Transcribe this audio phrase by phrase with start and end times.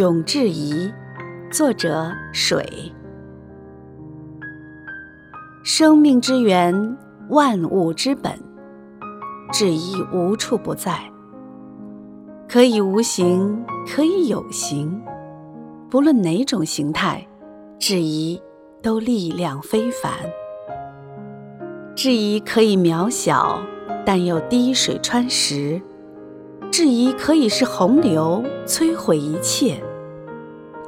[0.00, 0.90] 永质疑，
[1.52, 2.64] 作者水。
[5.62, 6.96] 生命之源，
[7.28, 8.32] 万物之本，
[9.52, 10.98] 质疑无处不在，
[12.48, 14.98] 可以无形，可以有形，
[15.90, 17.28] 不论哪种形态，
[17.78, 18.40] 质疑
[18.80, 20.14] 都力量非凡。
[21.94, 23.60] 质疑可以渺小，
[24.06, 25.78] 但又滴水穿石。
[26.70, 29.74] 质疑可以是洪流，摧毁一切；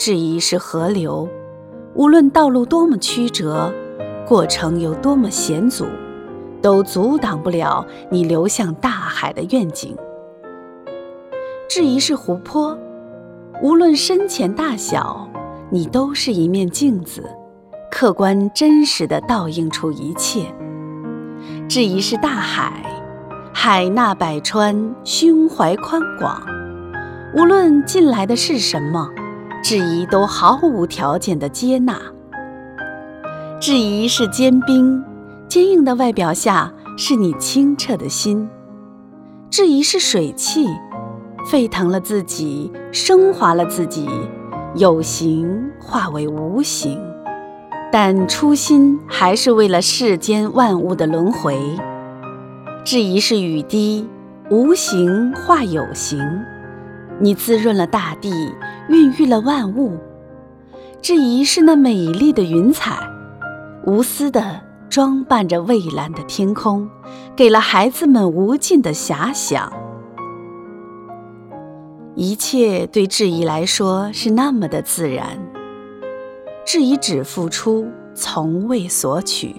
[0.00, 1.28] 质疑是河流，
[1.92, 3.70] 无论道路多么曲折，
[4.26, 5.84] 过程有多么险阻，
[6.62, 9.94] 都阻挡不了你流向大海的愿景。
[11.68, 12.78] 质疑是湖泊，
[13.62, 15.28] 无论深浅大小，
[15.68, 17.22] 你都是一面镜子，
[17.90, 20.46] 客观真实的倒映出一切。
[21.68, 22.82] 质疑是大海。
[23.52, 26.42] 海纳百川，胸怀宽广，
[27.36, 29.10] 无论进来的是什么，
[29.62, 32.00] 质疑都毫无条件的接纳。
[33.60, 35.04] 质疑是坚冰，
[35.48, 38.48] 坚硬的外表下是你清澈的心；
[39.50, 40.66] 质疑是水汽，
[41.46, 44.08] 沸腾了自己，升华了自己，
[44.74, 46.98] 有形化为无形，
[47.92, 51.58] 但初心还是为了世间万物的轮回。
[52.82, 54.08] 质疑是雨滴，
[54.50, 56.18] 无形化有形，
[57.20, 58.30] 你滋润了大地，
[58.88, 59.98] 孕育了万物。
[61.02, 62.98] 质疑是那美丽的云彩，
[63.84, 66.88] 无私的装扮着蔚蓝的天空，
[67.36, 69.70] 给了孩子们无尽的遐想。
[72.14, 75.38] 一切对质疑来说是那么的自然，
[76.66, 79.56] 质疑只付出，从未索取。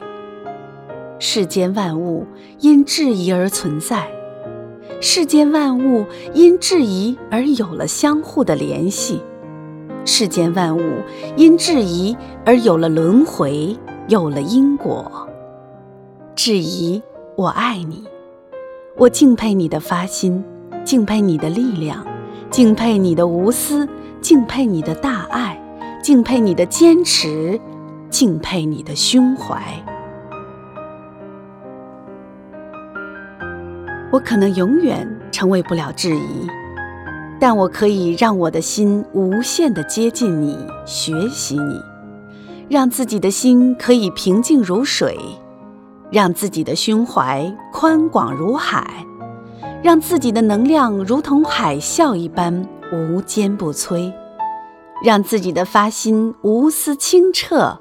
[1.17, 2.25] 世间万物
[2.59, 4.07] 因质疑而存在，
[5.03, 9.19] 世间万物因质疑而有了相互的联系，
[10.05, 10.81] 世间万物
[11.35, 13.75] 因质疑而有了轮回，
[14.07, 15.27] 有了因果。
[16.35, 17.01] 质疑，
[17.35, 18.03] 我爱你，
[18.95, 20.43] 我敬佩你的发心，
[20.85, 22.05] 敬佩你的力量，
[22.51, 23.89] 敬佩你的无私，
[24.21, 25.59] 敬佩你的大爱，
[26.03, 27.59] 敬佩你的坚持，
[28.11, 29.83] 敬佩你的胸怀。
[34.11, 36.47] 我可能永远成为不了质疑，
[37.39, 41.81] 但我可以让我的心无限的接近你，学习你，
[42.67, 45.17] 让自己的心可以平静如水，
[46.11, 49.05] 让自己的胸怀宽广如海，
[49.81, 54.11] 让自己的能量如同海啸一般无坚不摧，
[55.05, 57.79] 让自己的发心无私清澈，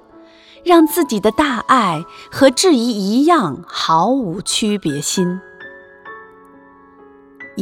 [0.65, 5.41] 让自己的大爱和质疑一样毫无区别心。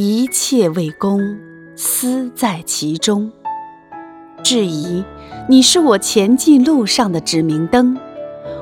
[0.00, 1.36] 一切为公，
[1.74, 3.32] 私在其中。
[4.44, 5.02] 质疑，
[5.48, 7.98] 你是我前进路上的指明灯，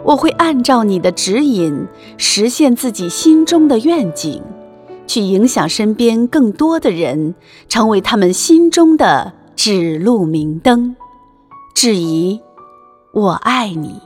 [0.03, 1.87] 我会按照你的指引，
[2.17, 4.43] 实现自己心中的愿景，
[5.07, 7.35] 去影响身边更多的人，
[7.69, 10.97] 成为他们心中的指路明灯。
[11.75, 12.41] 质疑，
[13.13, 14.01] 我爱你。